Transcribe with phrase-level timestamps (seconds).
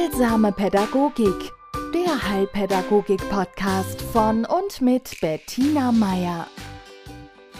[0.00, 1.52] Heilsame Pädagogik,
[1.92, 6.46] der Heilpädagogik-Podcast von und mit Bettina Meier.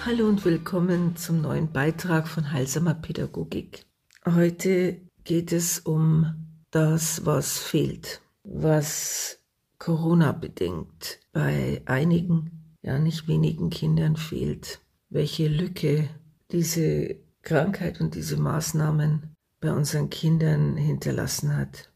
[0.07, 3.85] Hallo und willkommen zum neuen Beitrag von Heilsamer Pädagogik.
[4.25, 6.35] Heute geht es um
[6.71, 9.39] das, was fehlt, was
[9.79, 14.81] Corona bedingt bei einigen, ja nicht wenigen Kindern fehlt,
[15.11, 16.09] welche Lücke
[16.53, 21.90] diese Krankheit und diese Maßnahmen bei unseren Kindern hinterlassen hat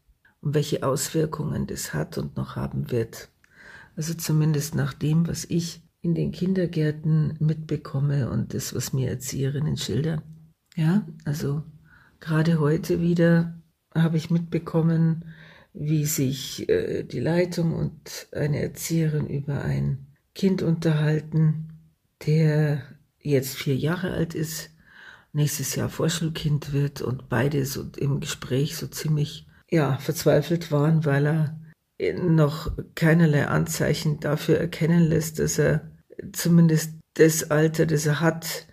[0.45, 3.29] und welche Auswirkungen das hat und noch haben wird.
[3.95, 9.75] Also zumindest nach dem, was ich in den Kindergärten mitbekomme und das, was mir Erzieherinnen
[9.75, 10.21] schildern.
[10.75, 11.63] Ja, also
[12.19, 13.59] gerade heute wieder
[13.93, 15.25] habe ich mitbekommen,
[15.73, 21.69] wie sich äh, die Leitung und eine Erzieherin über ein Kind unterhalten,
[22.27, 22.83] der
[23.19, 24.69] jetzt vier Jahre alt ist,
[25.33, 31.25] nächstes Jahr Vorschulkind wird und beide so im Gespräch so ziemlich ja, verzweifelt waren, weil
[31.25, 31.59] er
[32.13, 35.91] noch keinerlei Anzeichen dafür erkennen lässt, dass er
[36.33, 38.67] zumindest das Alter, das er hat,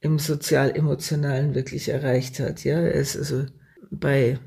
[0.00, 2.64] im sozial-emotionalen wirklich erreicht hat.
[2.64, 3.46] Ja, er ist also
[3.90, 4.38] bei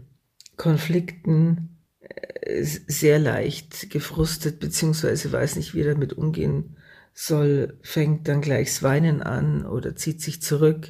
[0.57, 6.77] Konflikten äh, sehr leicht gefrustet, beziehungsweise weiß nicht, wie er damit umgehen
[7.13, 10.89] soll, fängt dann gleich Weinen an oder zieht sich zurück,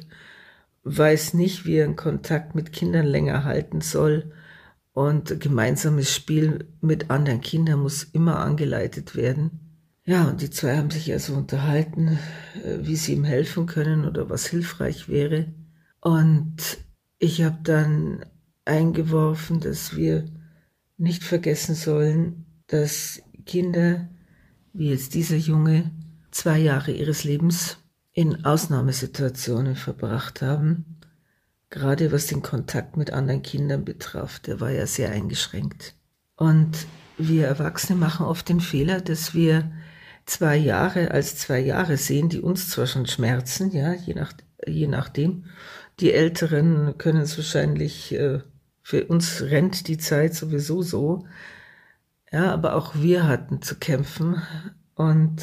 [0.84, 4.32] weiß nicht, wie er einen Kontakt mit Kindern länger halten soll
[4.94, 9.60] und gemeinsames Spiel mit anderen Kindern muss immer angeleitet werden.
[10.06, 12.18] Ja, und die zwei haben sich also unterhalten,
[12.62, 15.52] äh, wie sie ihm helfen können oder was hilfreich wäre.
[16.00, 16.78] Und
[17.18, 18.24] ich habe dann
[18.64, 20.26] eingeworfen, dass wir
[20.96, 24.08] nicht vergessen sollen, dass Kinder,
[24.72, 25.90] wie jetzt dieser Junge,
[26.30, 27.78] zwei Jahre ihres Lebens
[28.12, 30.93] in Ausnahmesituationen verbracht haben
[31.74, 35.96] gerade was den Kontakt mit anderen Kindern betraf, der war ja sehr eingeschränkt.
[36.36, 36.86] Und
[37.18, 39.72] wir Erwachsene machen oft den Fehler, dass wir
[40.24, 44.32] zwei Jahre als zwei Jahre sehen, die uns zwar schon schmerzen, ja, je, nach,
[44.64, 45.46] je nachdem.
[45.98, 48.38] Die Älteren können es wahrscheinlich, äh,
[48.80, 51.26] für uns rennt die Zeit sowieso so.
[52.30, 54.40] Ja, aber auch wir hatten zu kämpfen
[54.94, 55.42] und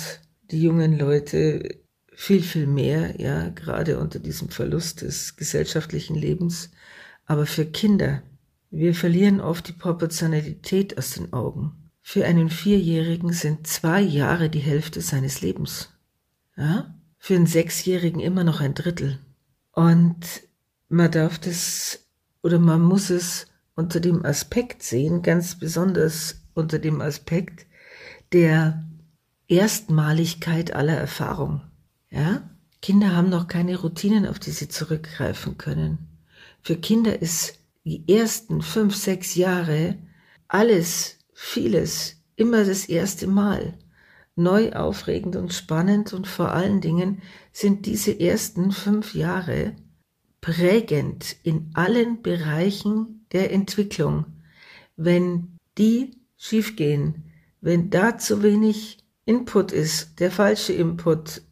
[0.50, 1.80] die jungen Leute
[2.21, 6.69] viel, viel mehr, ja, gerade unter diesem Verlust des gesellschaftlichen Lebens.
[7.25, 8.21] Aber für Kinder,
[8.69, 11.89] wir verlieren oft die Proportionalität aus den Augen.
[11.99, 15.89] Für einen Vierjährigen sind zwei Jahre die Hälfte seines Lebens.
[16.55, 16.93] Ja?
[17.17, 19.17] Für einen Sechsjährigen immer noch ein Drittel.
[19.71, 20.43] Und
[20.89, 22.05] man darf das
[22.43, 27.65] oder man muss es unter dem Aspekt sehen, ganz besonders unter dem Aspekt
[28.31, 28.85] der
[29.47, 31.61] Erstmaligkeit aller Erfahrung.
[32.11, 32.49] Ja?
[32.81, 36.09] Kinder haben noch keine Routinen, auf die sie zurückgreifen können.
[36.61, 39.97] Für Kinder ist die ersten fünf, sechs Jahre
[40.47, 43.77] alles, vieles, immer das erste Mal.
[44.35, 49.75] Neu, aufregend und spannend und vor allen Dingen sind diese ersten fünf Jahre
[50.39, 54.25] prägend in allen Bereichen der Entwicklung.
[54.95, 61.43] Wenn die schiefgehen, wenn da zu wenig Input ist, der falsche Input,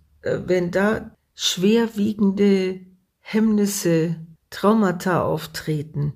[0.47, 2.81] wenn da schwerwiegende
[3.19, 4.16] Hemmnisse,
[4.50, 6.13] Traumata auftreten,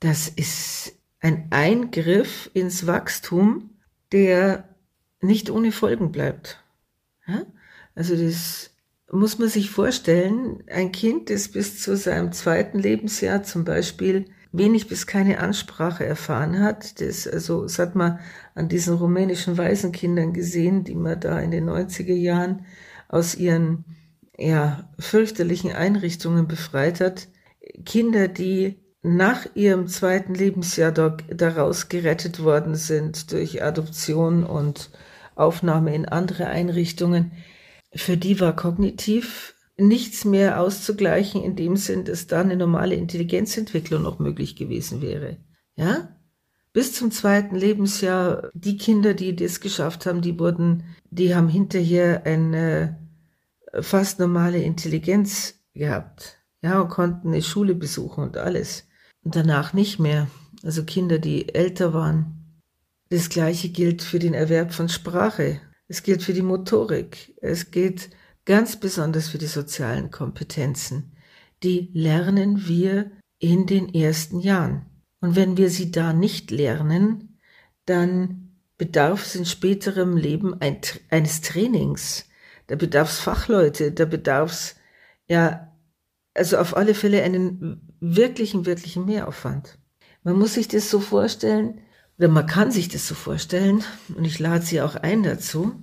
[0.00, 3.70] das ist ein Eingriff ins Wachstum,
[4.12, 4.68] der
[5.20, 6.62] nicht ohne Folgen bleibt.
[7.26, 7.42] Ja?
[7.94, 8.70] Also das
[9.10, 14.88] muss man sich vorstellen, ein Kind, das bis zu seinem zweiten Lebensjahr zum Beispiel wenig
[14.88, 18.18] bis keine Ansprache erfahren hat, das, also, das hat man
[18.54, 22.64] an diesen rumänischen Waisenkindern gesehen, die man da in den 90er Jahren
[23.08, 23.84] aus ihren
[24.38, 27.28] ja, fürchterlichen Einrichtungen befreit hat.
[27.84, 34.90] Kinder, die nach ihrem zweiten Lebensjahr daraus gerettet worden sind durch Adoption und
[35.36, 37.32] Aufnahme in andere Einrichtungen,
[37.94, 44.02] für die war kognitiv nichts mehr auszugleichen in dem Sinn, dass da eine normale Intelligenzentwicklung
[44.02, 45.36] noch möglich gewesen wäre.
[45.76, 46.15] Ja?
[46.76, 52.26] Bis zum zweiten Lebensjahr, die Kinder, die das geschafft haben, die wurden die haben hinterher
[52.26, 52.98] eine
[53.80, 56.38] fast normale Intelligenz gehabt.
[56.60, 58.86] Ja, und konnten eine Schule besuchen und alles.
[59.24, 60.28] Und danach nicht mehr.
[60.64, 62.60] Also Kinder, die älter waren.
[63.08, 65.62] Das gleiche gilt für den Erwerb von Sprache.
[65.88, 67.34] Es gilt für die Motorik.
[67.40, 68.10] Es gilt
[68.44, 71.16] ganz besonders für die sozialen Kompetenzen.
[71.62, 74.84] Die lernen wir in den ersten Jahren.
[75.20, 77.38] Und wenn wir sie da nicht lernen,
[77.86, 78.46] dann
[78.78, 80.78] bedarf es in späterem Leben ein,
[81.10, 82.26] eines Trainings.
[82.66, 84.76] Da bedarf es Fachleute, da bedarf es,
[85.28, 85.72] ja,
[86.34, 89.78] also auf alle Fälle einen wirklichen, wirklichen Mehraufwand.
[90.22, 91.80] Man muss sich das so vorstellen,
[92.18, 93.84] oder man kann sich das so vorstellen,
[94.14, 95.82] und ich lade Sie auch ein dazu.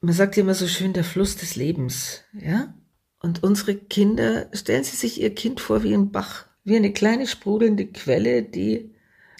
[0.00, 2.74] Man sagt ja immer so schön, der Fluss des Lebens, ja?
[3.22, 7.26] Und unsere Kinder, stellen Sie sich Ihr Kind vor wie ein Bach, wie eine kleine
[7.26, 8.94] sprudelnde Quelle, die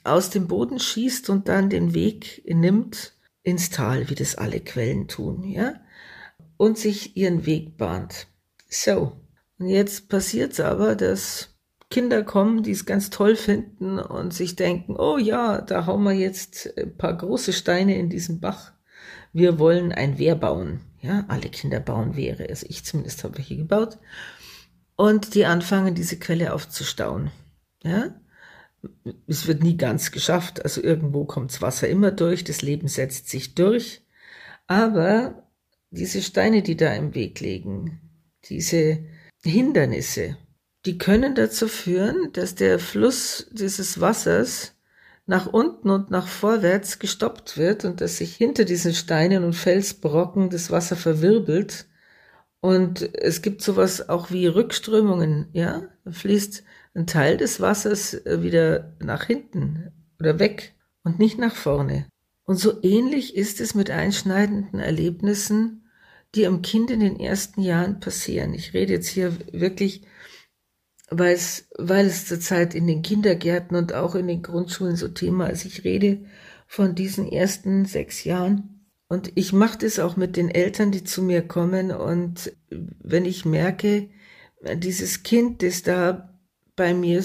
[0.05, 5.09] aus dem Boden schießt und dann den Weg nimmt ins Tal, wie das alle Quellen
[5.09, 5.75] tun, ja?
[6.57, 8.27] Und sich ihren Weg bahnt.
[8.69, 9.13] So.
[9.59, 11.51] Und jetzt passiert's aber, dass
[11.91, 16.13] Kinder kommen, die es ganz toll finden und sich denken, oh ja, da hauen wir
[16.13, 18.73] jetzt ein paar große Steine in diesen Bach.
[19.33, 20.81] Wir wollen ein Wehr bauen.
[21.01, 22.49] Ja, alle Kinder bauen Wehre.
[22.49, 23.99] Also ich zumindest habe welche gebaut.
[25.01, 27.31] Und die anfangen, diese Quelle aufzustauen.
[27.83, 28.21] Ja,
[29.27, 30.63] es wird nie ganz geschafft.
[30.63, 32.45] Also irgendwo kommt's Wasser immer durch.
[32.45, 34.05] Das Leben setzt sich durch.
[34.67, 35.49] Aber
[35.91, 37.99] diese Steine, die da im Weg liegen,
[38.45, 39.03] diese
[39.43, 40.37] Hindernisse,
[40.85, 44.75] die können dazu führen, dass der Fluss dieses Wassers
[45.25, 50.51] nach unten und nach vorwärts gestoppt wird und dass sich hinter diesen Steinen und Felsbrocken
[50.51, 51.87] das Wasser verwirbelt.
[52.61, 55.83] Und es gibt sowas auch wie Rückströmungen, ja?
[56.05, 56.63] Da fließt
[56.95, 62.07] ein Teil des Wassers äh, wieder nach hinten oder weg und nicht nach vorne.
[62.45, 65.89] Und so ähnlich ist es mit einschneidenden Erlebnissen,
[66.35, 68.55] die am Kind in den ersten Jahren passieren.
[68.55, 70.03] Ich rede jetzt hier wirklich
[71.11, 75.49] weil es, weil es zurzeit in den Kindergärten und auch in den Grundschulen so Thema
[75.49, 75.65] ist.
[75.65, 76.25] Ich rede
[76.67, 78.80] von diesen ersten sechs Jahren.
[79.11, 81.91] Und ich mache das auch mit den Eltern, die zu mir kommen.
[81.91, 84.09] Und wenn ich merke,
[84.77, 86.39] dieses Kind, das da
[86.75, 87.23] bei mir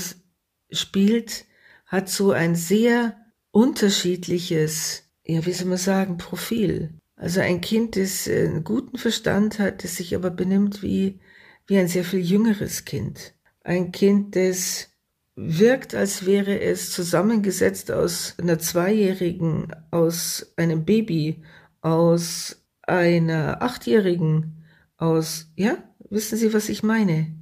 [0.72, 1.46] spielt,
[1.86, 3.16] hat so ein sehr
[3.52, 7.00] unterschiedliches, ja, wie soll man sagen, Profil.
[7.16, 11.22] Also ein Kind, das einen guten Verstand hat, das sich aber benimmt wie,
[11.66, 13.36] wie ein sehr viel jüngeres Kind
[13.66, 14.90] ein Kind, das
[15.36, 21.44] wirkt, als wäre es zusammengesetzt aus einer Zweijährigen, aus einem Baby,
[21.86, 24.66] aus einer Achtjährigen,
[24.98, 25.78] aus, ja,
[26.10, 27.36] wissen Sie, was ich meine?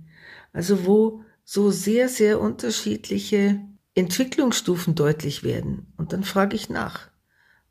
[0.52, 3.62] Also wo so sehr, sehr unterschiedliche
[3.96, 5.94] Entwicklungsstufen deutlich werden.
[5.96, 7.10] Und dann frage ich nach,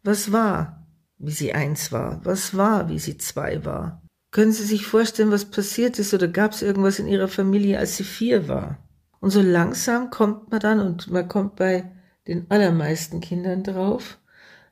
[0.02, 0.86] was war,
[1.18, 2.24] wie sie eins war?
[2.24, 4.02] Was war, wie sie zwei war?
[4.30, 7.98] Können Sie sich vorstellen, was passiert ist oder gab es irgendwas in Ihrer Familie, als
[7.98, 8.78] sie vier war?
[9.20, 11.92] Und so langsam kommt man dann, und man kommt bei
[12.26, 14.18] den allermeisten Kindern drauf,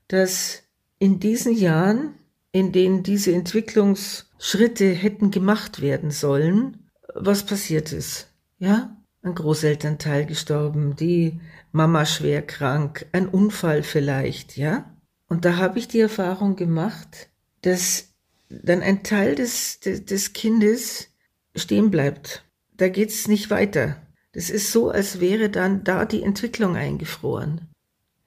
[0.08, 0.62] dass
[1.00, 2.14] in diesen Jahren,
[2.52, 8.28] in denen diese Entwicklungsschritte hätten gemacht werden sollen, was passiert ist.
[8.58, 8.96] Ja?
[9.22, 11.40] Ein Großelternteil gestorben, die
[11.72, 14.94] Mama schwer krank, ein Unfall vielleicht, ja?
[15.28, 17.28] Und da habe ich die Erfahrung gemacht,
[17.62, 18.08] dass
[18.48, 21.08] dann ein Teil des, des, des Kindes
[21.54, 22.44] stehen bleibt.
[22.76, 23.96] Da geht's nicht weiter.
[24.32, 27.68] Das ist so, als wäre dann da die Entwicklung eingefroren.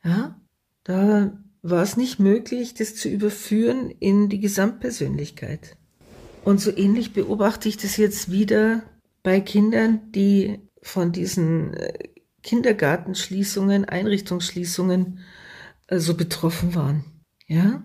[0.04, 0.40] Ja,
[0.84, 1.32] da
[1.64, 5.78] war es nicht möglich, das zu überführen in die Gesamtpersönlichkeit.
[6.44, 8.84] Und so ähnlich beobachte ich das jetzt wieder
[9.24, 12.10] bei Kindern, die von diesen äh,
[12.44, 15.20] Kindergartenschließungen, Einrichtungsschließungen
[15.88, 17.06] äh, so betroffen waren.
[17.48, 17.84] Ja,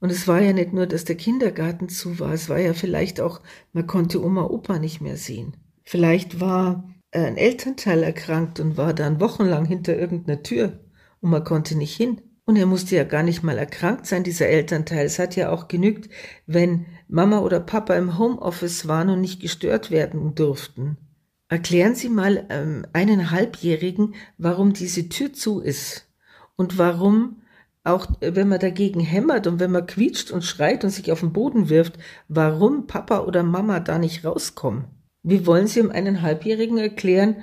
[0.00, 3.22] und es war ja nicht nur, dass der Kindergarten zu war, es war ja vielleicht
[3.22, 3.40] auch,
[3.72, 5.56] man konnte Oma, Opa nicht mehr sehen.
[5.82, 10.80] Vielleicht war äh, ein Elternteil erkrankt und war dann wochenlang hinter irgendeiner Tür
[11.22, 12.20] und man konnte nicht hin.
[12.46, 15.06] Und er musste ja gar nicht mal erkrankt sein, dieser Elternteil.
[15.06, 16.10] Es hat ja auch genügt,
[16.46, 20.98] wenn Mama oder Papa im Homeoffice waren und nicht gestört werden durften.
[21.48, 26.08] Erklären Sie mal ähm, einen Halbjährigen, warum diese Tür zu ist
[26.56, 27.42] und warum
[27.84, 31.20] auch äh, wenn man dagegen hämmert und wenn man quietscht und schreit und sich auf
[31.20, 31.98] den Boden wirft,
[32.28, 34.86] warum Papa oder Mama da nicht rauskommen.
[35.22, 37.36] Wie wollen Sie um einen Halbjährigen erklären,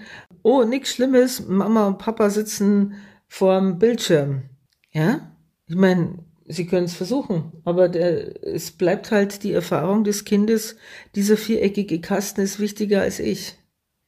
[0.43, 2.93] oh, nichts Schlimmes, Mama und Papa sitzen
[3.27, 4.43] vorm Bildschirm?
[4.91, 5.35] Ja?
[5.67, 10.75] Ich meine, Sie können es versuchen, aber der, es bleibt halt die Erfahrung des Kindes,
[11.15, 13.55] dieser viereckige Kasten ist wichtiger als ich.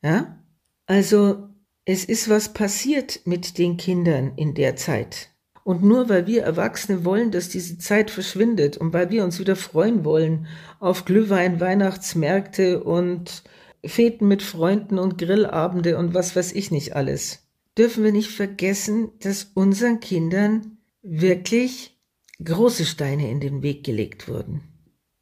[0.01, 0.37] Ja?
[0.85, 1.47] Also,
[1.85, 5.29] es ist was passiert mit den Kindern in der Zeit.
[5.63, 9.55] Und nur weil wir Erwachsene wollen, dass diese Zeit verschwindet und weil wir uns wieder
[9.55, 10.47] freuen wollen
[10.79, 13.43] auf Glühwein, Weihnachtsmärkte und
[13.85, 17.47] Feten mit Freunden und Grillabende und was weiß ich nicht alles,
[17.77, 20.72] dürfen wir nicht vergessen, dass unseren Kindern
[21.03, 21.99] wirklich
[22.43, 24.61] große Steine in den Weg gelegt wurden.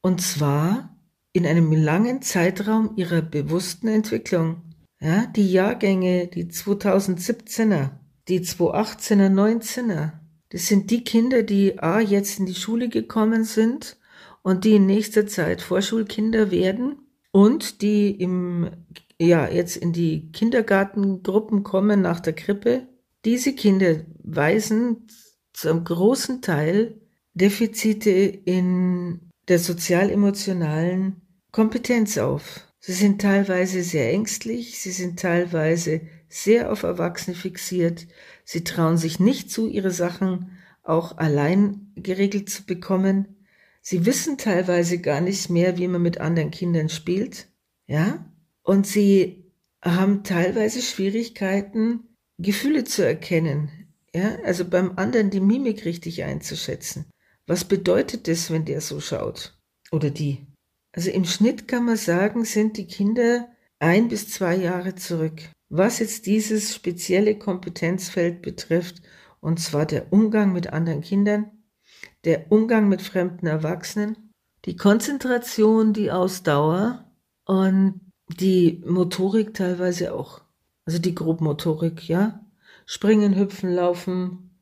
[0.01, 0.95] Und zwar
[1.33, 4.61] in einem langen Zeitraum ihrer bewussten Entwicklung.
[4.99, 7.89] Ja, die Jahrgänge, die 2017er,
[8.27, 10.13] die 2018er, 19er,
[10.49, 13.97] das sind die Kinder, die A jetzt in die Schule gekommen sind
[14.43, 16.97] und die in nächster Zeit Vorschulkinder werden
[17.31, 18.69] und die im,
[19.19, 22.87] ja, jetzt in die Kindergartengruppen kommen nach der Krippe.
[23.23, 25.07] Diese Kinder weisen
[25.53, 26.99] zu einem großen Teil
[27.33, 32.67] Defizite in der sozial-emotionalen Kompetenz auf.
[32.79, 38.07] Sie sind teilweise sehr ängstlich, sie sind teilweise sehr auf Erwachsene fixiert,
[38.43, 43.45] sie trauen sich nicht zu, ihre Sachen auch allein geregelt zu bekommen.
[43.81, 47.49] Sie wissen teilweise gar nicht mehr, wie man mit anderen Kindern spielt,
[47.85, 48.25] ja?
[48.63, 49.51] Und sie
[49.83, 53.69] haben teilweise Schwierigkeiten, Gefühle zu erkennen,
[54.15, 54.37] ja?
[54.43, 57.05] Also beim anderen die Mimik richtig einzuschätzen.
[57.47, 59.57] Was bedeutet das, wenn der so schaut?
[59.91, 60.45] Oder die?
[60.93, 63.49] Also im Schnitt kann man sagen, sind die Kinder
[63.79, 65.41] ein bis zwei Jahre zurück.
[65.69, 69.01] Was jetzt dieses spezielle Kompetenzfeld betrifft,
[69.39, 71.49] und zwar der Umgang mit anderen Kindern,
[72.25, 74.31] der Umgang mit fremden Erwachsenen,
[74.65, 77.11] die Konzentration, die Ausdauer
[77.45, 78.01] und
[78.39, 80.41] die Motorik teilweise auch.
[80.85, 82.40] Also die Grobmotorik, ja.
[82.93, 84.59] Springen, hüpfen, laufen,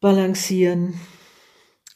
[0.00, 1.00] balancieren,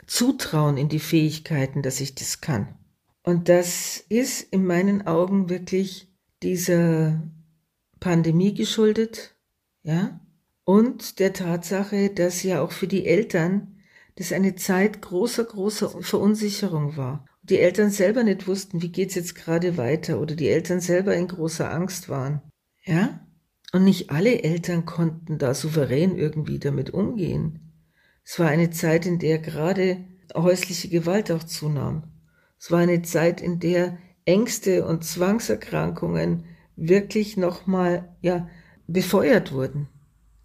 [0.07, 2.75] Zutrauen in die Fähigkeiten, dass ich das kann.
[3.23, 6.11] Und das ist in meinen Augen wirklich
[6.43, 7.23] dieser
[8.01, 9.37] Pandemie geschuldet,
[9.83, 10.19] ja,
[10.65, 13.83] und der Tatsache, dass ja auch für die Eltern
[14.17, 17.27] das eine Zeit großer, großer Verunsicherung war.
[17.43, 21.29] Die Eltern selber nicht wussten, wie geht's jetzt gerade weiter oder die Eltern selber in
[21.29, 22.41] großer Angst waren.
[22.85, 23.24] Ja?
[23.75, 27.73] Und nicht alle Eltern konnten da souverän irgendwie damit umgehen.
[28.23, 32.05] Es war eine Zeit, in der gerade häusliche Gewalt auch zunahm.
[32.57, 36.45] Es war eine Zeit, in der Ängste und Zwangserkrankungen
[36.77, 38.49] wirklich nochmal, ja,
[38.87, 39.89] befeuert wurden.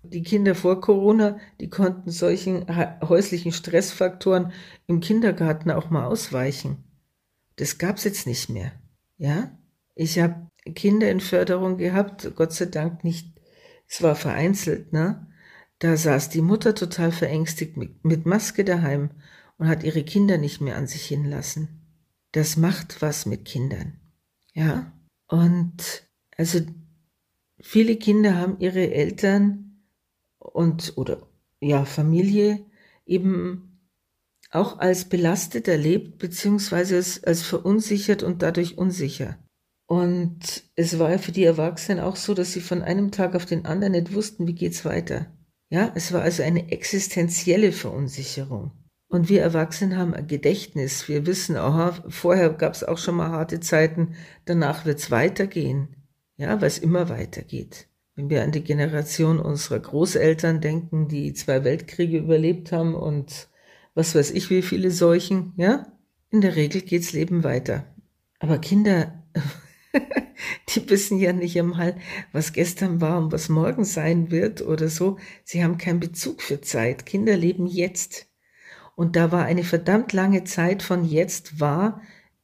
[0.01, 2.65] Die Kinder vor Corona, die konnten solchen
[3.07, 4.53] häuslichen Stressfaktoren
[4.87, 6.83] im Kindergarten auch mal ausweichen.
[7.57, 8.71] Das gab's jetzt nicht mehr.
[9.19, 9.55] Ja?
[9.93, 13.39] Ich habe Kinder in Förderung gehabt, Gott sei Dank nicht,
[13.87, 15.27] es war vereinzelt, ne?
[15.79, 19.11] Da saß die Mutter total verängstigt mit, Maske daheim
[19.57, 21.79] und hat ihre Kinder nicht mehr an sich hinlassen
[22.31, 23.99] das macht was mit Kindern.
[24.53, 24.91] Ja?
[25.27, 26.07] Und
[26.37, 26.59] also
[27.59, 29.83] viele Kinder haben ihre Eltern
[30.37, 31.27] und oder
[31.59, 32.65] ja, Familie
[33.05, 33.87] eben
[34.51, 39.37] auch als belastet erlebt, beziehungsweise als verunsichert und dadurch unsicher.
[39.89, 43.65] Und es war für die Erwachsenen auch so, dass sie von einem Tag auf den
[43.65, 45.25] anderen nicht wussten, wie geht's weiter.
[45.71, 48.69] Ja, es war also eine existenzielle Verunsicherung.
[49.07, 51.09] Und wir Erwachsenen haben ein Gedächtnis.
[51.09, 54.13] Wir wissen, aha, vorher gab es auch schon mal harte Zeiten,
[54.45, 55.95] danach wird es weitergehen.
[56.37, 57.87] Ja, weil es immer weitergeht.
[58.13, 63.49] Wenn wir an die Generation unserer Großeltern denken, die zwei Weltkriege überlebt haben und
[63.95, 65.87] was weiß ich, wie viele Seuchen, ja,
[66.29, 67.85] in der Regel geht's Leben weiter.
[68.37, 69.23] Aber Kinder,
[70.69, 71.97] die wissen ja nicht einmal,
[72.31, 75.17] was gestern war und was morgen sein wird oder so.
[75.43, 77.05] Sie haben keinen Bezug für Zeit.
[77.05, 78.27] Kinder leben jetzt.
[78.95, 82.01] Und da war eine verdammt lange Zeit von jetzt war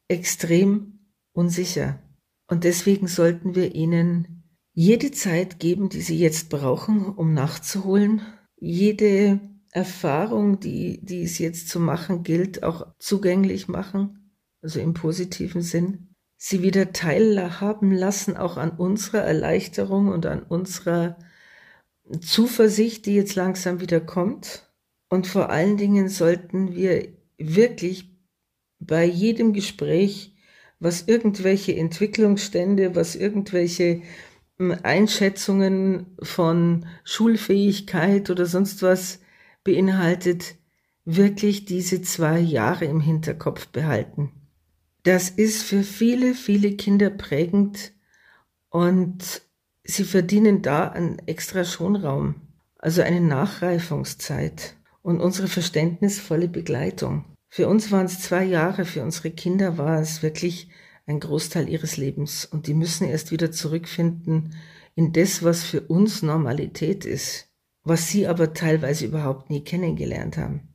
[0.07, 0.99] extrem
[1.33, 2.01] unsicher.
[2.47, 8.21] Und deswegen sollten wir ihnen jede Zeit geben, die sie jetzt brauchen, um nachzuholen.
[8.57, 9.39] Jede
[9.71, 16.14] Erfahrung, die, die es jetzt zu machen gilt, auch zugänglich machen, also im positiven Sinn.
[16.47, 21.17] Sie wieder teilhaben lassen, auch an unserer Erleichterung und an unserer
[22.21, 24.71] Zuversicht, die jetzt langsam wieder kommt.
[25.09, 27.07] Und vor allen Dingen sollten wir
[27.39, 28.11] wirklich
[28.77, 30.35] bei jedem Gespräch,
[30.77, 34.03] was irgendwelche Entwicklungsstände, was irgendwelche
[34.59, 39.19] hm, Einschätzungen von Schulfähigkeit oder sonst was
[39.63, 40.57] beinhaltet,
[41.05, 44.44] wirklich diese zwei Jahre im Hinterkopf behalten.
[45.05, 47.93] Das ist für viele, viele Kinder prägend
[48.71, 49.43] und
[49.83, 52.41] sie verdienen da einen extra Schonraum,
[52.79, 57.23] also eine Nachreifungszeit und unsere verständnisvolle Begleitung.
[57.49, 60.71] Für uns waren es zwei Jahre, für unsere Kinder war es wirklich
[61.05, 64.55] ein Großteil ihres Lebens und die müssen erst wieder zurückfinden
[64.95, 67.51] in das, was für uns Normalität ist,
[67.83, 70.73] was sie aber teilweise überhaupt nie kennengelernt haben.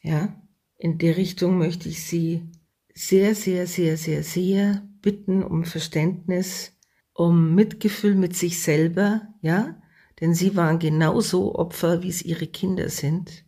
[0.00, 0.34] Ja,
[0.78, 2.50] in der Richtung möchte ich Sie
[2.96, 6.72] sehr, sehr, sehr, sehr, sehr bitten um Verständnis,
[7.12, 9.80] um Mitgefühl mit sich selber, ja,
[10.20, 13.44] denn Sie waren genauso Opfer, wie es Ihre Kinder sind.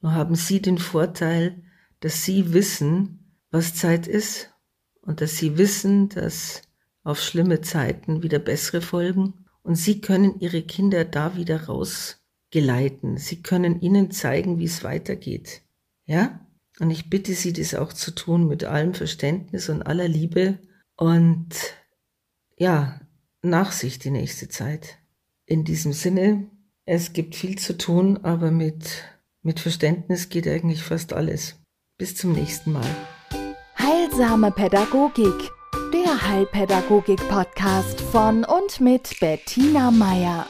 [0.00, 1.64] Nur haben Sie den Vorteil,
[1.98, 4.54] dass Sie wissen, was Zeit ist
[5.00, 6.62] und dass Sie wissen, dass
[7.02, 13.16] auf schlimme Zeiten wieder bessere folgen und Sie können Ihre Kinder da wieder rausgeleiten.
[13.16, 15.62] Sie können ihnen zeigen, wie es weitergeht.
[16.06, 16.43] Ja?
[16.80, 20.58] Und ich bitte Sie, das auch zu tun mit allem Verständnis und aller Liebe
[20.96, 21.48] und
[22.56, 23.00] ja,
[23.42, 24.98] Nachsicht die nächste Zeit.
[25.46, 26.50] In diesem Sinne,
[26.84, 29.04] es gibt viel zu tun, aber mit
[29.46, 31.56] Mit Verständnis geht eigentlich fast alles.
[31.98, 32.88] Bis zum nächsten Mal.
[33.78, 35.50] Heilsame Pädagogik,
[35.92, 40.46] der Heilpädagogik-Podcast von und mit Bettina Meier.